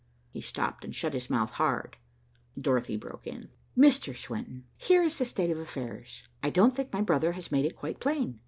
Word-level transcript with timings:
He 0.31 0.41
stopped 0.41 0.83
and 0.83 0.95
shut 0.95 1.13
his 1.13 1.29
mouth 1.29 1.51
hard. 1.51 1.95
Dorothy 2.59 2.97
broke 2.97 3.27
in. 3.27 3.49
"Mr. 3.77 4.15
Swenton, 4.17 4.63
here 4.75 5.03
is 5.03 5.19
the 5.19 5.25
state 5.25 5.51
of 5.51 5.59
affairs. 5.59 6.23
I 6.41 6.49
don't 6.49 6.75
think 6.75 6.91
my 6.91 7.03
brother 7.03 7.33
has 7.33 7.51
made 7.51 7.65
it 7.65 7.75
quite 7.75 7.99
plain. 7.99 8.39